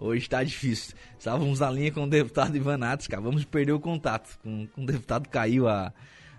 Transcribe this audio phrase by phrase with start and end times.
[0.00, 0.94] Hoje está difícil.
[1.18, 4.38] Estávamos na linha com o deputado Ivan Nats, acabamos de perder o contato.
[4.44, 5.92] Com, com o deputado caiu a,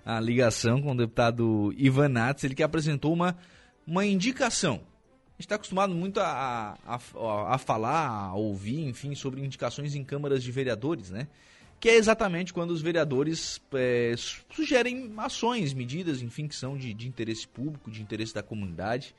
[0.05, 3.37] a ligação com o deputado Ivan Nats, ele que apresentou uma,
[3.85, 4.75] uma indicação.
[4.75, 6.99] A gente está acostumado muito a, a,
[7.53, 11.27] a falar, a ouvir, enfim, sobre indicações em câmaras de vereadores, né?
[11.79, 14.13] que é exatamente quando os vereadores é,
[14.53, 19.15] sugerem ações, medidas, enfim, que são de, de, interesse público, de interesse da comunidade.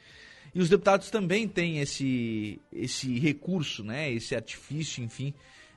[0.55, 5.33] E os deputados também têm esse, esse recurso, né, esse artifício, enfim,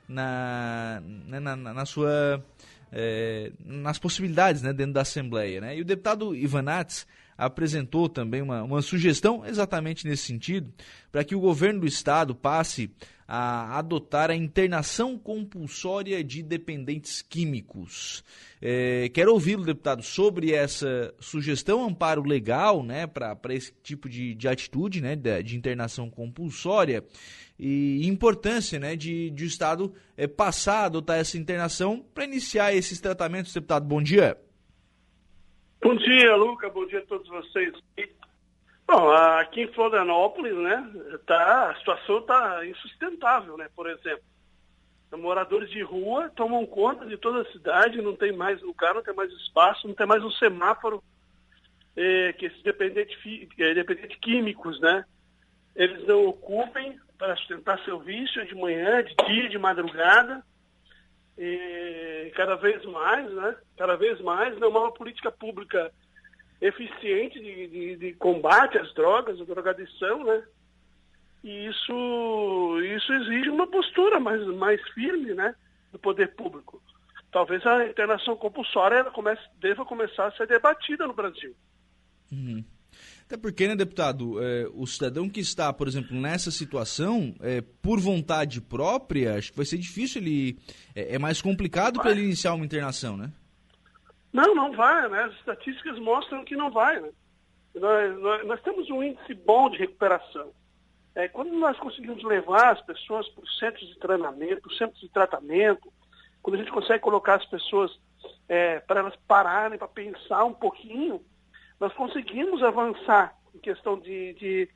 [0.08, 2.44] na, né, na, na, sua,
[2.92, 5.60] é, nas possibilidades né, dentro da Assembleia.
[5.60, 5.78] Né?
[5.78, 7.06] E o deputado Ivanats
[7.36, 10.72] apresentou também uma, uma sugestão exatamente nesse sentido,
[11.10, 12.90] para que o governo do estado passe
[13.26, 18.22] a adotar a internação compulsória de dependentes químicos.
[18.60, 24.46] É, quero ouvir, deputado, sobre essa sugestão, amparo legal né, para esse tipo de, de
[24.46, 27.02] atitude né, de, de, internação compulsória
[27.58, 32.74] e importância né, de, de o Estado é, passar a adotar essa internação para iniciar
[32.74, 33.54] esses tratamentos.
[33.54, 34.36] Deputado, bom dia.
[35.84, 36.70] Bom dia, Luca.
[36.70, 37.74] Bom dia a todos vocês.
[38.86, 40.90] Bom, aqui em Florianópolis, né,
[41.26, 43.68] tá, a situação está insustentável, né?
[43.76, 44.24] Por exemplo,
[45.12, 49.14] moradores de rua tomam conta de toda a cidade, não tem mais lugar, não tem
[49.14, 51.04] mais espaço, não tem mais um semáforo
[51.94, 53.18] eh, que esses dependentes,
[53.58, 55.04] eh, dependentes químicos, né?
[55.76, 60.42] Eles não ocupem para sustentar seu vício de manhã, de dia, de madrugada.
[61.36, 63.56] E cada vez mais, né?
[63.76, 65.92] Cada vez mais, não é uma política pública
[66.60, 70.42] eficiente de, de, de, combate às drogas, à drogadição, né?
[71.42, 75.54] E isso, isso exige uma postura mais, mais firme, né?
[75.92, 76.82] Do poder público.
[77.30, 81.54] Talvez a internação compulsória comece, deva começar a ser debatida no Brasil.
[82.30, 82.64] Uhum.
[83.26, 87.98] Até porque, né, deputado, é, o cidadão que está, por exemplo, nessa situação, é, por
[87.98, 90.58] vontade própria, acho que vai ser difícil ele.
[90.94, 93.32] É, é mais complicado para ele iniciar uma internação, né?
[94.30, 95.24] Não, não vai, né?
[95.24, 97.08] As estatísticas mostram que não vai, né?
[97.74, 100.52] Nós, nós, nós temos um índice bom de recuperação.
[101.14, 105.08] É, quando nós conseguimos levar as pessoas para os centros de treinamento, os centros de
[105.08, 105.92] tratamento,
[106.42, 107.90] quando a gente consegue colocar as pessoas
[108.48, 111.24] é, para elas pararem, para pensar um pouquinho,
[111.84, 114.68] nós conseguimos avançar em questão de, de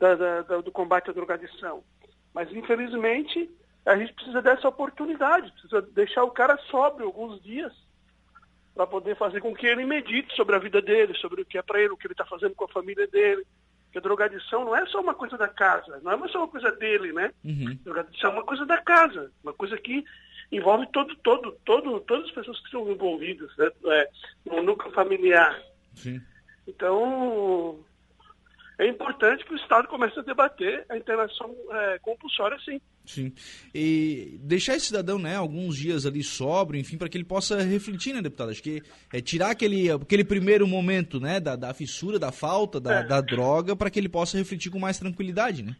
[0.00, 1.84] da, da, da, do combate à drogadição.
[2.34, 3.48] Mas, infelizmente,
[3.84, 7.72] a gente precisa dessa oportunidade, precisa deixar o cara sóbrio alguns dias
[8.74, 11.62] para poder fazer com que ele medite sobre a vida dele, sobre o que é
[11.62, 13.46] para ele, o que ele está fazendo com a família dele.
[13.84, 16.72] Porque a drogadição não é só uma coisa da casa, não é só uma coisa
[16.72, 17.32] dele, né?
[17.44, 17.78] Uhum.
[17.84, 20.04] drogadição é uma coisa da casa, uma coisa que
[20.50, 23.70] envolve todo, todo, todo, todas as pessoas que estão envolvidas né?
[23.86, 24.10] é,
[24.44, 25.56] no núcleo familiar.
[25.94, 26.20] Sim.
[26.66, 27.78] Então,
[28.78, 32.80] é importante que o Estado comece a debater a internação é, compulsória, sim.
[33.06, 33.32] Sim.
[33.74, 38.12] E deixar esse cidadão, né, alguns dias ali sóbrio, enfim, para que ele possa refletir,
[38.12, 38.50] né, deputado?
[38.50, 38.82] Acho que
[39.12, 43.04] é tirar aquele, aquele primeiro momento, né, da, da fissura, da falta, da, é.
[43.04, 45.74] da droga, para que ele possa refletir com mais tranquilidade, né?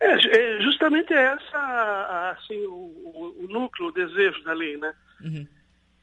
[0.00, 4.94] É, é justamente essa, assim, o, o, núcleo, o desejo da lei, né?
[5.22, 5.46] Uhum.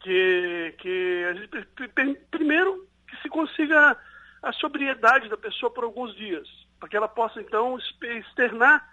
[0.01, 3.97] Que, que a gente, primeiro, que se consiga
[4.41, 6.47] a sobriedade da pessoa por alguns dias,
[6.79, 8.89] para que ela possa, então, externar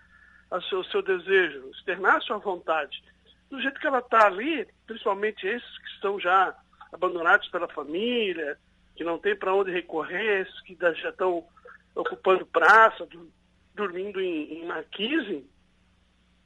[0.51, 3.03] o seu, seu desejo, externar a sua vontade.
[3.49, 6.55] Do jeito que ela está ali, principalmente esses que estão já
[6.93, 8.59] abandonados pela família,
[8.97, 11.47] que não tem para onde recorrer, esses que já estão
[11.95, 13.31] ocupando praça, do,
[13.75, 15.49] dormindo em, em marquise,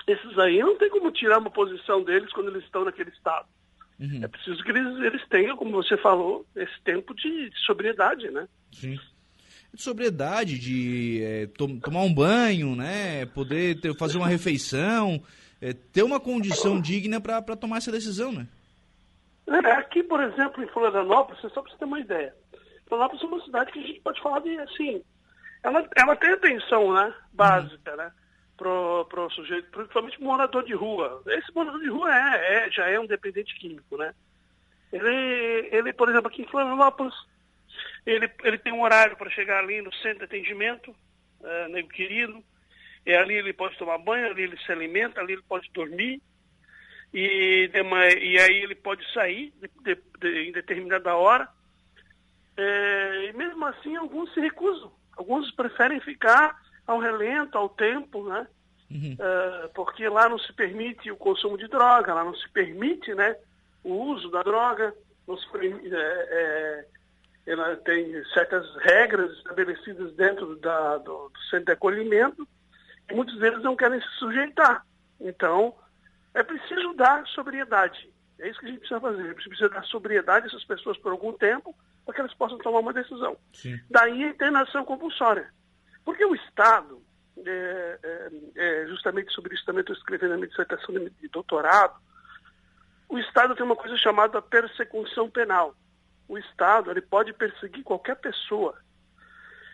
[0.07, 3.49] esses aí não tem como tirar uma posição deles quando eles estão naquele estado.
[4.01, 4.21] Uhum.
[4.23, 8.49] É preciso que eles, eles tenham, como você falou, esse tempo de, de sobriedade, né?
[8.73, 8.99] Sim
[9.75, 13.25] de sobriedade, de é, to tomar um banho, né?
[13.27, 15.23] Poder ter, fazer uma refeição,
[15.61, 18.47] é, ter uma condição digna para tomar essa decisão, né?
[19.47, 22.35] É, aqui, por exemplo, em Florianópolis, só para você ter uma ideia,
[22.87, 25.03] Florianópolis é uma cidade que a gente pode falar de, assim,
[25.63, 27.97] ela, ela tem atenção, né, básica, uhum.
[27.97, 28.13] né,
[28.63, 31.21] pro, pro sujeito, principalmente morador de rua.
[31.27, 34.15] Esse morador de rua é, é, já é um dependente químico, né.
[34.93, 37.15] Ele, ele, por exemplo, aqui em Florianópolis,
[38.07, 40.95] ele, ele tem um horário para chegar ali no centro de atendimento,
[41.43, 42.43] é, nego querido.
[43.05, 46.23] E ali ele pode tomar banho, ali ele se alimenta, ali ele pode dormir.
[47.13, 51.49] E, e aí ele pode sair de, de, de, em determinada hora.
[52.57, 54.93] É, e mesmo assim, alguns se recusam.
[55.17, 56.57] Alguns preferem ficar
[56.87, 58.47] ao relento, ao tempo, né?
[58.91, 59.17] Uhum.
[59.19, 63.37] É, porque lá não se permite o consumo de droga, lá não se permite né,
[63.83, 64.95] o uso da droga,
[65.27, 66.87] não se permite, é, é
[67.47, 72.47] ela tem certas regras estabelecidas dentro da, do, do, centro de acolhimento
[73.11, 74.87] e muitos deles não querem se sujeitar.
[75.21, 75.75] Então,
[76.35, 78.13] é preciso dar sobriedade.
[78.39, 79.23] É isso que a gente precisa fazer.
[79.23, 81.75] A gente precisa dar sobriedade a essas pessoas por algum tempo
[82.05, 83.37] para que elas possam tomar uma decisão.
[83.53, 83.79] Sim.
[83.91, 85.51] Daí a internação compulsória.
[86.05, 87.03] Porque o Estado,
[87.45, 91.99] é, é, é, justamente sobre isso também estou escrevendo na minha dissertação de, doutorado,
[93.09, 95.75] o Estado tem uma coisa chamada persecução penal.
[96.29, 98.79] O Estado ele pode perseguir qualquer pessoa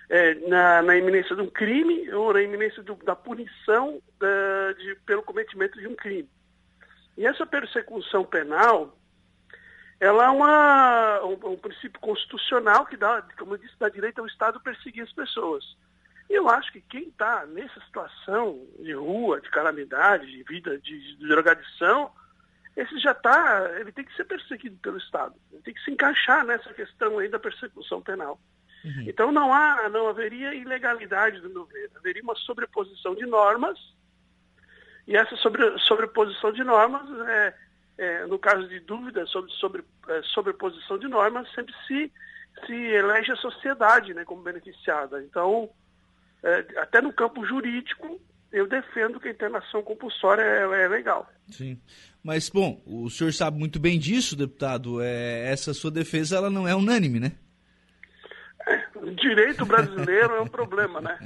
[0.08, 4.94] é, na, na, iminência de um crime ou na iminência do, da punição da, de,
[5.06, 6.28] pelo cometimento de um crime.
[7.16, 8.96] E essa persecução penal,
[10.00, 14.26] ela é uma, um, um, princípio constitucional que dá, como eu disse, dá direito ao
[14.26, 15.64] Estado perseguir as pessoas.
[16.28, 21.16] E eu acho que quem está nessa situação de rua, de calamidade, de vida, de,
[21.16, 22.10] de drogadição,
[22.76, 25.34] esse já está, ele tem que ser perseguido pelo Estado.
[25.52, 28.38] Ele tem que se encaixar nessa questão aí da persecução penal.
[28.84, 29.04] Uhum.
[29.06, 31.90] Então não há, não haveria ilegalidade do meu ver.
[31.96, 33.78] Haveria uma sobreposição de normas
[35.08, 37.54] e essa sobre, sobreposição de normas, é,
[37.96, 42.12] é, no caso de dúvida sobre, sobre é, sobreposição de normas, sempre se,
[42.66, 45.22] se elege a sociedade né, como beneficiada.
[45.22, 45.70] Então,
[46.76, 48.20] até no campo jurídico,
[48.52, 51.28] eu defendo que a internação compulsória é, é, legal.
[51.50, 51.80] Sim.
[52.22, 55.00] Mas, bom, o senhor sabe muito bem disso, deputado.
[55.02, 57.32] É, essa sua defesa ela não é unânime, né?
[58.66, 61.18] É, o direito brasileiro é um problema, né?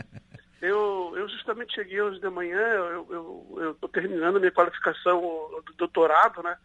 [0.61, 5.21] Eu, eu justamente cheguei hoje de manhã, eu estou terminando minha qualificação
[5.67, 6.57] do doutorado, né,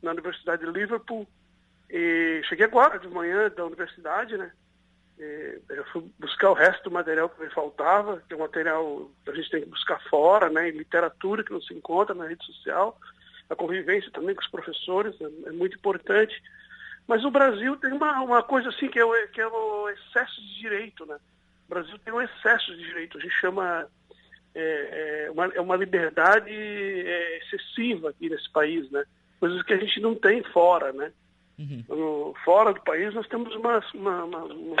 [0.00, 1.26] na Universidade de Liverpool,
[1.90, 4.52] e cheguei agora de manhã da universidade, né,
[5.68, 9.30] eu fui buscar o resto do material que me faltava, que é um material que
[9.30, 12.44] a gente tem que buscar fora, né, em literatura que não se encontra na rede
[12.44, 12.98] social,
[13.48, 16.42] a convivência também com os professores é, é muito importante.
[17.06, 20.40] Mas o Brasil tem uma, uma coisa assim que é, o, que é o excesso
[20.40, 21.16] de direito, né?
[21.66, 23.86] O Brasil tem um excesso de direito, a gente chama
[24.54, 29.04] é, é uma, é uma liberdade é, excessiva aqui nesse país, né?
[29.40, 31.12] Coisas que a gente não tem fora, né?
[31.62, 31.84] Uhum.
[31.88, 34.76] No, fora do país nós temos uma, uma, uma, uma,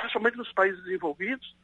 [0.00, 1.54] principalmente nos países desenvolvidos,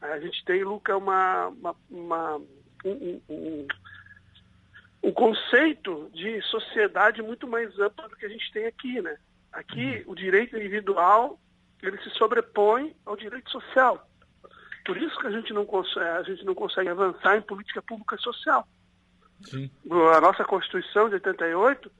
[0.00, 2.36] a gente tem, Luca, uma, uma, uma
[2.84, 3.66] um, um,
[5.02, 9.18] um, conceito de sociedade muito mais amplo do que a gente tem aqui, né?
[9.52, 10.12] Aqui uhum.
[10.12, 11.38] o direito individual
[11.82, 14.06] ele se sobrepõe ao direito social.
[14.84, 18.16] Por isso que a gente não consegue, a gente não consegue avançar em política pública
[18.18, 18.66] social.
[19.42, 19.70] Sim.
[20.14, 21.90] A nossa Constituição de 88,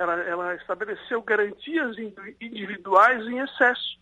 [0.00, 1.94] ela, ela estabeleceu garantias
[2.40, 4.00] individuais em excesso.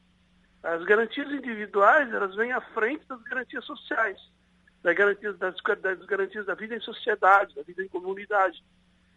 [0.63, 4.17] As garantias individuais, elas vêm à frente das garantias sociais,
[4.81, 8.63] das garantias, das, das garantias da vida em sociedade, da vida em comunidade.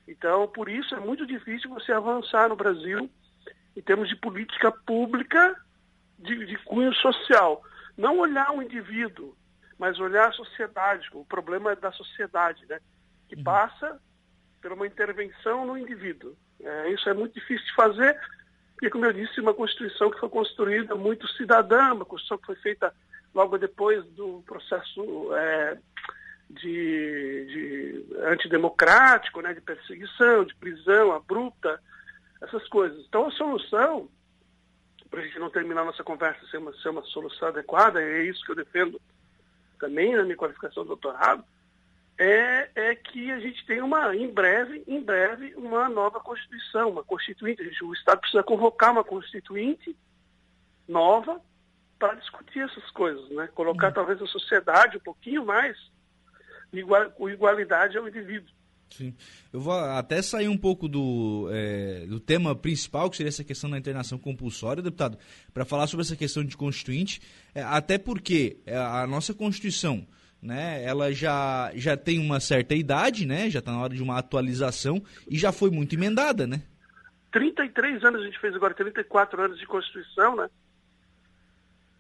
[0.08, 3.08] Então, por isso é muito difícil você avançar no Brasil
[3.78, 5.56] em termos de política pública
[6.18, 7.62] de, de cunho social.
[7.96, 9.38] Não olhar o indivíduo,
[9.78, 11.08] mas olhar a sociedade.
[11.14, 12.80] O problema é da sociedade, né?
[13.30, 13.44] que uhum.
[13.44, 14.02] passa
[14.60, 16.36] por uma intervenção no indivíduo.
[16.64, 18.20] É, isso é muito difícil de fazer,
[18.74, 22.56] porque, como eu disse, uma Constituição que foi construída muito cidadã, uma Constituição que foi
[22.56, 22.94] feita
[23.34, 25.78] logo depois do processo é,
[26.50, 31.82] de, de, antidemocrático, né, de perseguição, de prisão abrupta,
[32.42, 33.06] essas coisas.
[33.08, 34.10] Então, a solução
[35.12, 38.44] para a gente não terminar nossa conversa sem uma, ser uma solução adequada, é isso
[38.46, 39.00] que eu defendo
[39.78, 41.44] também na minha qualificação de doutorado,
[42.24, 47.04] é, é que a gente tenha uma, em breve, em breve, uma nova Constituição, uma
[47.04, 47.64] Constituinte.
[47.84, 49.98] O Estado precisa convocar uma Constituinte
[50.88, 51.42] nova
[51.98, 53.50] para discutir essas coisas, né?
[53.56, 53.94] Colocar uhum.
[53.94, 55.76] talvez a sociedade um pouquinho mais
[56.72, 58.54] igual, com igualdade ao indivíduo.
[58.92, 59.16] Sim.
[59.52, 63.68] Eu vou até sair um pouco do, é, do tema principal, que seria essa questão
[63.68, 65.18] da internação compulsória, deputado,
[65.52, 67.20] para falar sobre essa questão de constituinte,
[67.56, 70.06] é, até porque é, a nossa Constituição,
[70.42, 74.18] né, ela já, já tem uma certa idade, né, já está na hora de uma
[74.18, 76.62] atualização e já foi muito emendada, né?
[77.32, 80.50] 33 anos a gente fez agora, 34 anos de Constituição, né?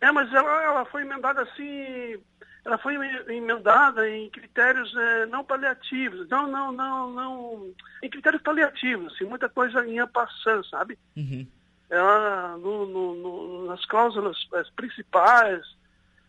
[0.01, 2.19] É, mas ela, ela foi emendada assim
[2.63, 2.95] ela foi
[3.27, 9.49] emendada em critérios é, não paliativos, não, não, não, não, em critérios paliativos, assim, muita
[9.49, 10.97] coisa ia passando, sabe?
[11.17, 11.45] Uhum.
[11.89, 14.37] Ela, no, no, no, nas cláusulas
[14.75, 15.65] principais,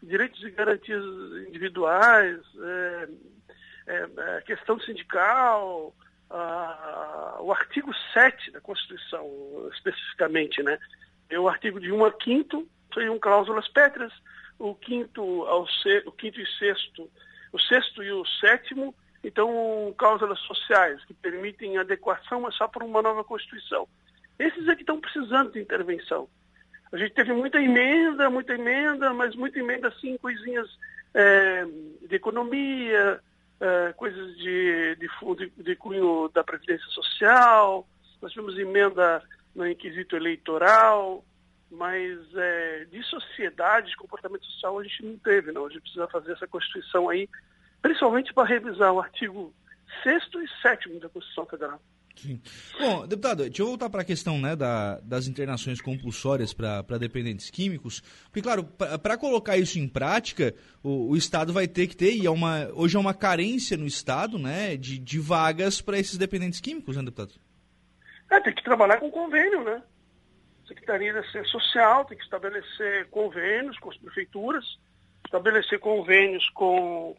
[0.02, 1.04] direitos e garantias
[1.48, 3.08] individuais, é,
[3.86, 5.94] é, é questão sindical,
[6.28, 9.26] a, o artigo 7 da Constituição,
[9.72, 10.78] especificamente, né?
[11.28, 14.12] É o artigo de 1 a 5 seriam cláusulas pétreas,
[14.58, 17.10] o quinto, ao se, o quinto e sexto,
[17.52, 18.94] o sexto e o sétimo,
[19.24, 23.88] então cláusulas sociais que permitem adequação, mas só por uma nova Constituição.
[24.38, 26.28] Esses é que estão precisando de intervenção.
[26.92, 30.68] A gente teve muita emenda, muita emenda, mas muita emenda assim, coisinhas
[31.14, 31.64] é,
[32.06, 33.18] de economia,
[33.60, 37.86] é, coisas de, de, de, cunho da Previdência Social,
[38.20, 39.22] nós tivemos emenda
[39.54, 41.24] no inquisito eleitoral,
[41.70, 45.66] mas é, de sociedade, de comportamento social, a gente não teve, não.
[45.66, 47.28] A gente precisa fazer essa Constituição aí,
[47.80, 49.54] principalmente para revisar o artigo
[50.02, 51.80] 6 e 7 da Constituição Federal.
[52.16, 52.40] Sim.
[52.78, 57.50] Bom, deputado, deixa eu voltar para a questão né, da, das internações compulsórias para dependentes
[57.50, 62.14] químicos, porque, claro, para colocar isso em prática, o, o, Estado vai ter que ter,
[62.14, 66.16] e é uma, hoje é uma carência no Estado né, de, de vagas para esses
[66.16, 67.34] dependentes químicos, né, deputado?
[68.30, 69.82] É, tem que trabalhar com convênio, né?
[70.66, 74.64] Secretaria da Ciência Social tem que estabelecer convênios com as prefeituras,
[75.24, 77.14] estabelecer convênios com,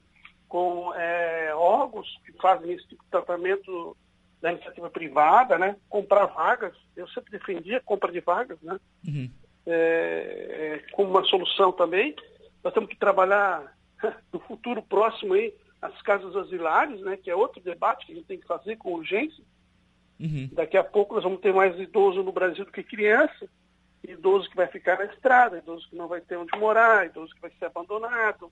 [0.47, 3.95] com é, órgãos que fazem esse tipo de tratamento
[4.43, 5.75] da iniciativa privada, né?
[5.89, 8.77] Comprar vagas, eu sempre defendia a compra de vagas, né?
[9.07, 9.29] Uhum.
[9.65, 12.13] É, é, como uma solução também.
[12.63, 13.75] Nós temos que trabalhar
[14.31, 17.17] no futuro próximo aí as casas asilares, né?
[17.17, 19.43] Que é outro debate que a gente tem que fazer com urgência
[20.19, 20.49] Uhum.
[20.53, 23.49] Daqui a pouco nós vamos ter mais idoso no Brasil do que criança,
[24.07, 27.41] idoso que vai ficar na estrada, idoso que não vai ter onde morar, idoso que
[27.41, 28.49] vai ser abandonado,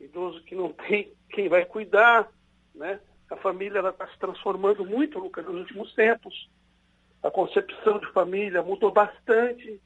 [0.00, 2.28] idoso que não tem quem vai cuidar,
[2.74, 2.98] né?
[3.30, 6.48] A família está se transformando muito, Lucas, nos últimos tempos.
[7.22, 9.80] A concepção de família mudou bastante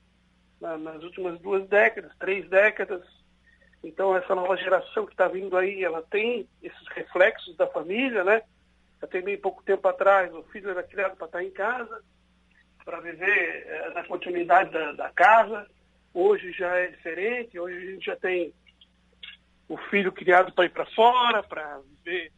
[0.60, 3.02] na, nas últimas duas décadas, três décadas.
[3.82, 8.42] Então, essa nova geração que está vindo aí, ela tem esses reflexos da família, né?
[9.00, 12.02] Até bem pouco tempo atrás, o filho era criado para estar em casa,
[12.84, 15.66] para viver é, na continuidade da, da, casa.
[16.12, 18.52] Hoje já é diferente, hoje a gente já tem
[19.66, 22.30] o filho criado para ir para fora, para viver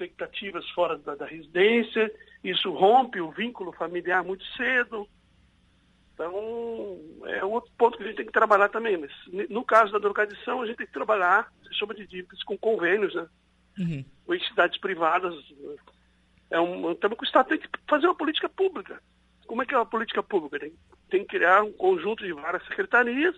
[0.00, 2.10] expectativas fora da, da, residência.
[2.42, 5.06] Isso rompe o vínculo familiar muito cedo.
[6.14, 8.96] Então, é outro ponto que a gente tem que trabalhar também.
[8.96, 9.10] Mas
[9.48, 13.26] no caso da drogadição, a gente tem que trabalhar sobre dívidas com convênios, né?
[13.78, 14.04] Uhum.
[14.26, 15.34] Com entidades privadas
[16.50, 19.00] é um, que o Estado tem que fazer uma política pública.
[19.46, 20.58] Como é que é uma política pública?
[20.58, 20.72] Tem,
[21.08, 23.36] tem que criar um conjunto de várias secretarias,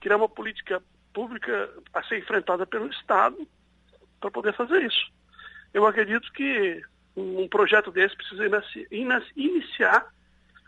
[0.00, 0.82] criar uma política
[1.12, 3.48] pública a ser enfrentada pelo Estado
[4.20, 5.12] para poder fazer isso.
[5.74, 6.80] Eu acredito que
[7.16, 8.44] um projeto desse precisa
[9.36, 10.06] iniciar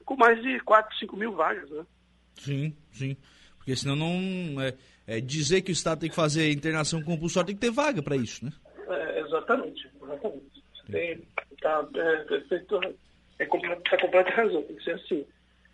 [0.04, 1.86] com mais de 4, 5 mil vagas, né?
[2.34, 3.16] Sim, sim.
[3.56, 4.60] Porque senão não.
[4.60, 4.74] É,
[5.06, 8.16] é dizer que o Estado tem que fazer internação compulsória, tem que ter vaga para
[8.16, 8.52] isso, né?
[8.88, 10.64] É, exatamente, exatamente.
[10.90, 11.20] Tem,
[11.60, 15.26] tá, é, é, completa, tá completa razão, tem que ser assim.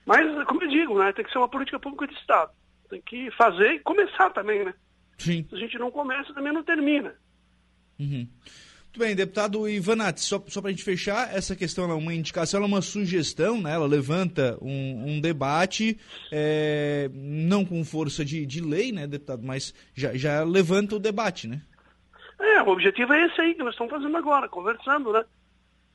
[0.07, 2.53] Mas, como eu digo, né, tem que ser uma política pública de Estado.
[2.89, 4.75] Tem que fazer e começar também, né?
[5.19, 5.47] Sim.
[5.49, 7.15] Se a gente não começa, também não termina.
[7.99, 8.27] Uhum.
[8.93, 12.59] Muito bem, deputado Ivanati, só, só para a gente fechar, essa questão é uma indicação,
[12.59, 13.73] ela é uma sugestão, né?
[13.73, 15.99] ela levanta um, um debate,
[16.31, 21.49] é, não com força de, de lei, né, deputado, mas já, já levanta o debate,
[21.49, 21.63] né?
[22.39, 25.25] É, o objetivo é esse aí que nós estamos fazendo agora, conversando, né?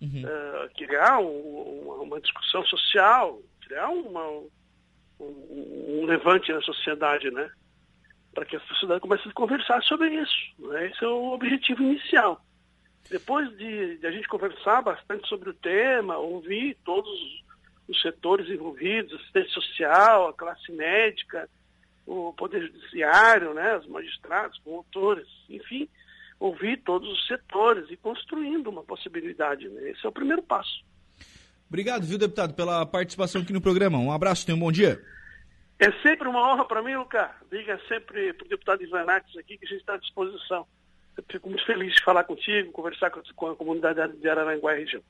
[0.02, 0.24] Uhum.
[0.26, 4.50] É, criar um, uma discussão social, criar uma, um,
[5.20, 7.48] um, levante na sociedade, né?
[8.34, 10.36] Para que a sociedade comece a conversar sobre isso.
[10.58, 10.88] Né?
[10.88, 12.44] Esse é o objetivo inicial.
[13.10, 17.10] Depois de, de a gente conversar bastante sobre o tema, ouvir todos
[17.88, 21.50] os setores envolvidos, assistência social, a classe médica,
[22.06, 25.88] o poder judiciário, né, os magistrados, promotores, enfim,
[26.40, 29.68] ouvir todos os setores e construindo uma possibilidade.
[29.70, 29.92] Né?
[29.92, 30.86] Esse é o primeiro passo.
[31.68, 33.98] Obrigado, viu, deputado, pela participação aqui no programa.
[33.98, 35.02] Um abraço, tenha um bom dia.
[35.80, 37.30] É sempre uma honra para mim, Lucas.
[37.52, 40.66] Diga sempre para o deputado Ivanates aqui que a gente está à disposição.
[41.30, 45.02] Fico muito feliz de falar contigo, conversar com a comunidade de Araranguá e região.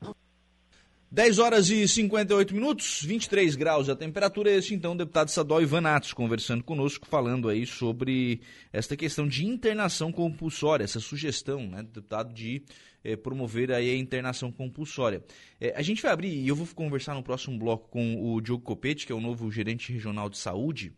[1.09, 4.51] 10 horas e 58 minutos, 23 graus a temperatura.
[4.51, 8.41] Este então, o deputado estadual Ivan Atos conversando conosco, falando aí sobre
[8.73, 12.61] esta questão de internação compulsória, essa sugestão né, do deputado de
[13.05, 15.23] eh, promover aí a internação compulsória.
[15.61, 18.63] Eh, a gente vai abrir, e eu vou conversar no próximo bloco com o Diogo
[18.63, 20.91] Copete, que é o novo gerente regional de saúde,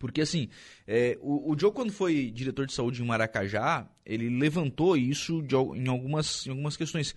[0.00, 0.48] porque assim,
[0.86, 5.54] é, o, o Diogo, quando foi diretor de saúde em Maracajá, ele levantou isso de,
[5.54, 7.14] em, algumas, em algumas questões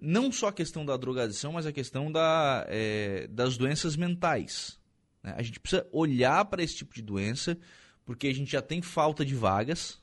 [0.00, 4.78] não só a questão da drogadição, mas a questão da, é, das doenças mentais.
[5.22, 5.34] Né?
[5.36, 7.58] A gente precisa olhar para esse tipo de doença,
[8.06, 10.00] porque a gente já tem falta de vagas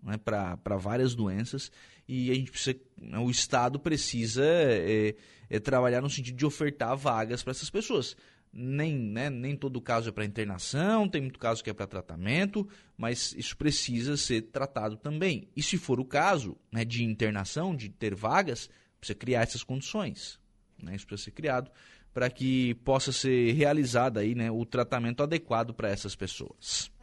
[0.00, 1.72] né, para várias doenças
[2.06, 5.16] e a gente precisa, né, o Estado precisa é,
[5.50, 8.16] é, trabalhar no sentido de ofertar vagas para essas pessoas.
[8.56, 12.68] Nem, né, nem todo caso é para internação, tem muito caso que é para tratamento,
[12.96, 15.48] mas isso precisa ser tratado também.
[15.56, 18.70] E se for o caso né, de internação, de ter vagas,
[19.04, 20.40] Precisa criar essas condições.
[20.82, 20.96] Né?
[20.96, 21.70] Isso precisa ser criado
[22.12, 26.90] para que possa ser realizado aí, né, o tratamento adequado para essas pessoas.